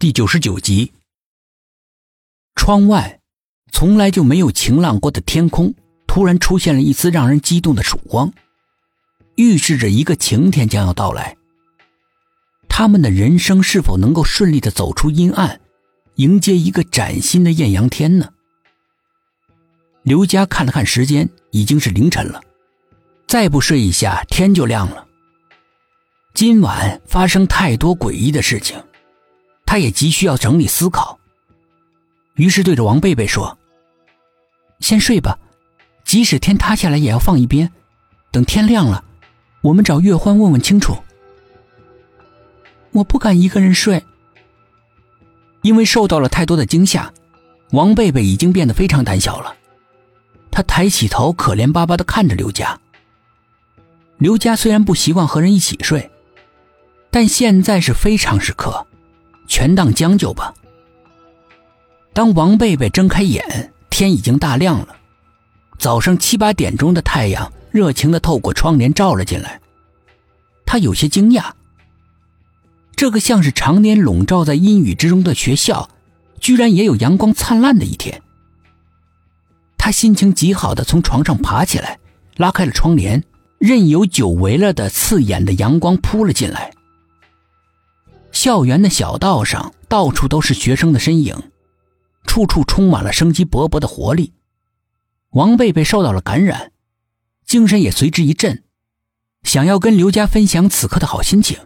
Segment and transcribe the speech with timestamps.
[0.00, 0.94] 第九十九集，
[2.54, 3.20] 窗外
[3.70, 5.74] 从来就没有晴朗过的天空，
[6.06, 8.32] 突然出现了一丝让人激动的曙光，
[9.34, 11.36] 预示着一个晴天将要到来。
[12.66, 15.60] 他们的人生是否能够顺利的走出阴暗，
[16.14, 18.32] 迎接一个崭新的艳阳天呢？
[20.02, 22.40] 刘佳看了看时间，已经是凌晨了，
[23.28, 25.06] 再不睡一下，天就亮了。
[26.32, 28.82] 今晚发生太多诡异的事情。
[29.70, 31.20] 他也急需要整理思考，
[32.34, 33.56] 于是对着王贝贝说
[34.80, 35.38] ：“先睡吧，
[36.02, 37.70] 即使天塌下来也要放一边，
[38.32, 39.04] 等天亮了，
[39.60, 40.96] 我们找月欢问问清楚。”
[42.90, 44.04] 我不敢一个人睡，
[45.62, 47.14] 因为受到了太多的惊吓，
[47.70, 49.54] 王贝贝已经变得非常胆小了。
[50.50, 52.76] 他抬起头，可怜巴巴的看着刘佳。
[54.18, 56.10] 刘佳虽然不习惯和人一起睡，
[57.12, 58.88] 但现在是非常时刻。
[59.50, 60.54] 全当将就吧。
[62.14, 64.96] 当王贝贝睁开眼，天已经大亮了，
[65.76, 69.60] 早上七八点钟的太阳热情的透过窗帘照了进来。
[70.64, 71.50] 他有些惊讶，
[72.94, 75.90] 这个像是常年笼罩在阴雨之中的学校，
[76.38, 78.22] 居然也有阳光灿烂的一天。
[79.76, 81.98] 他心情极好的从床上爬起来，
[82.36, 83.24] 拉开了窗帘，
[83.58, 86.72] 任由久违了的刺眼的阳光扑了进来。
[88.32, 91.50] 校园的小道上，到处都是学生的身影，
[92.26, 94.32] 处处充满了生机勃勃的活力。
[95.30, 96.72] 王贝贝受到了感染，
[97.44, 98.64] 精神也随之一振，
[99.42, 101.58] 想要跟刘佳分享此刻的好心情。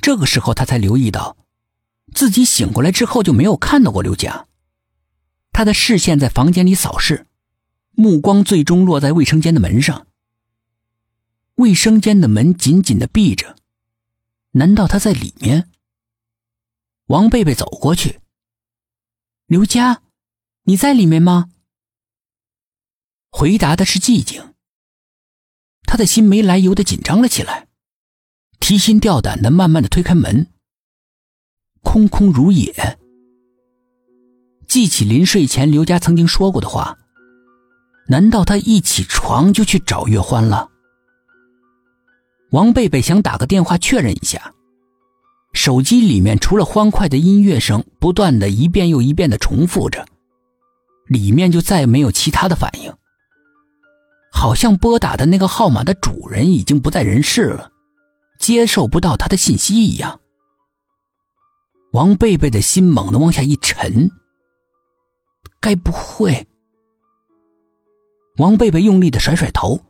[0.00, 1.36] 这个时候，他才留意到，
[2.12, 4.46] 自己醒过来之后就没有看到过刘佳。
[5.52, 7.26] 他的视线在房间里扫视，
[7.92, 10.06] 目光最终落在卫生间的门上。
[11.56, 13.54] 卫生间的门紧紧的闭着。
[14.56, 15.68] 难道他在里面？
[17.06, 18.20] 王贝贝走过去。
[19.46, 20.02] 刘佳，
[20.62, 21.50] 你在里面吗？
[23.30, 24.54] 回答的是寂静。
[25.82, 27.66] 他的心没来由的紧张了起来，
[28.60, 30.52] 提心吊胆的慢慢的推开门。
[31.82, 32.98] 空空如也。
[34.68, 36.96] 记起临睡前刘佳曾经说过的话，
[38.06, 40.70] 难道他一起床就去找月欢了？
[42.54, 44.54] 王贝贝想打个电话确认一下，
[45.54, 50.06] 手机里面除了欢快的音乐声不断的一遍又一遍的重复着，
[51.08, 52.94] 里面就再没有其他的反应。
[54.30, 57.72] 好像拨打的那个号码的主人已经不在人世了，
[58.38, 60.20] 接受不到他的信息一样。
[61.90, 64.12] 王贝贝的心猛地往下一沉，
[65.58, 66.46] 该不会？
[68.36, 69.80] 王贝贝用力的甩甩头。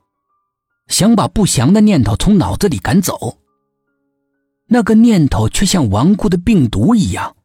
[0.86, 3.38] 想把不祥的念头从脑子里赶走，
[4.66, 7.36] 那个念头却像顽固的病毒一样，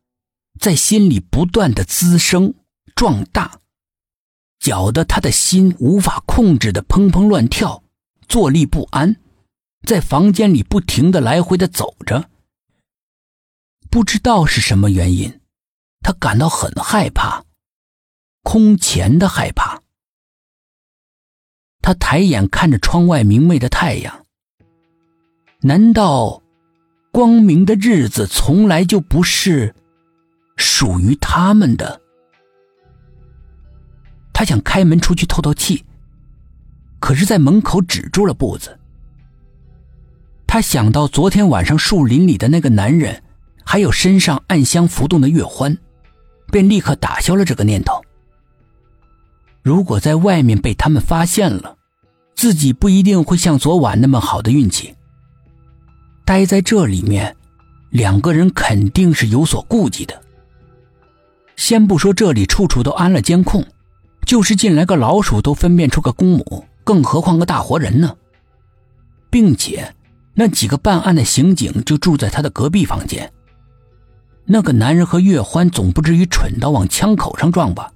[0.59, 2.53] 在心里不断的滋生
[2.95, 3.59] 壮大，
[4.59, 7.83] 搅得他的心无法控制的砰砰乱跳，
[8.27, 9.15] 坐立不安，
[9.87, 12.29] 在房间里不停的来回的走着。
[13.89, 15.39] 不知道是什么原因，
[16.01, 17.45] 他感到很害怕，
[18.43, 19.81] 空前的害怕。
[21.89, 24.23] 他抬眼看着窗外明媚的太阳。
[25.61, 26.39] 难道
[27.11, 29.73] 光明的日子从来就不是
[30.55, 31.99] 属于他们的？
[34.31, 35.83] 他想开门出去透透气，
[36.99, 38.77] 可是，在门口止住了步子。
[40.45, 43.23] 他想到昨天晚上树林里的那个男人，
[43.63, 45.75] 还有身上暗香浮动的月欢，
[46.51, 47.99] 便立刻打消了这个念头。
[49.63, 51.77] 如果在外面被他们发现了，
[52.39, 54.95] 自己不一定会像昨晚那么好的运气。
[56.23, 57.35] 待在这里面，
[57.89, 60.21] 两个人肯定是有所顾忌的。
[61.57, 63.65] 先不说这里处处都安了监控，
[64.25, 68.15] 就是进来个老鼠都分辨出个公母，更何况个大活人呢？
[69.29, 69.93] 并且，
[70.33, 73.29] 那几个办案的刑警就住在他的隔壁房间。
[74.45, 77.91] 那个男人和月欢总不至于蠢到往枪口上撞吧？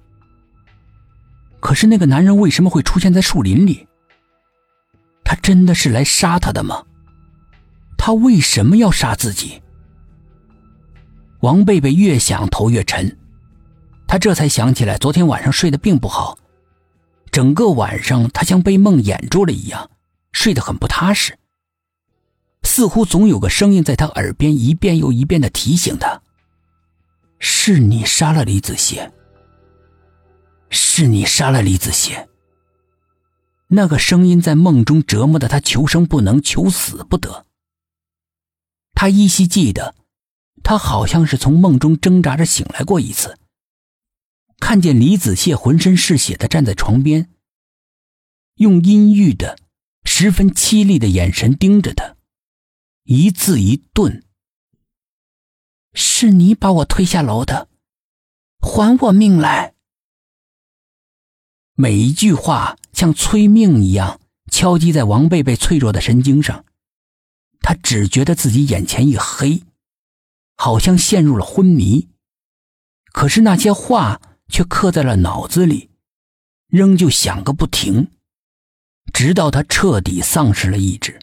[1.60, 3.88] 可是那个男人为什么会出现在树林里？
[5.24, 6.84] 他真的是来杀他的吗？
[7.96, 9.62] 他为什么要杀自己？
[11.40, 13.16] 王贝贝越想头越沉，
[14.06, 16.38] 他这才想起来昨天晚上睡得并不好，
[17.30, 19.90] 整个晚上他像被梦魇住了一样，
[20.32, 21.38] 睡得很不踏实。
[22.62, 26.22] 似乎总有个声音在他耳边一遍又一遍的提醒他
[27.38, 29.12] ：“是你杀了李子邪，
[30.70, 32.28] 是你杀了李子邪。”
[33.74, 37.46] 那个声音在梦中折磨的他求生不能，求死不得。
[38.94, 39.94] 他依稀记得，
[40.62, 43.38] 他好像是从梦中挣扎着醒来过一次，
[44.58, 47.30] 看见李子谢浑身是血的站在床边，
[48.54, 49.58] 用阴郁的、
[50.04, 52.16] 十分凄厉的眼神盯着他，
[53.02, 54.24] 一字一顿
[55.92, 57.68] ：“是你把我推下楼的，
[58.60, 59.73] 还我命来！”
[61.74, 66.64] 每一句话像催命一样敲击在王贝贝脆弱的神经上，
[67.60, 69.62] 他只觉得自己眼前一黑。
[70.56, 72.08] 好像陷入了昏迷，
[73.12, 75.90] 可是那些话却刻在了脑子里，
[76.68, 78.12] 仍旧响个不停，
[79.12, 81.18] 直到他彻底丧失了意志。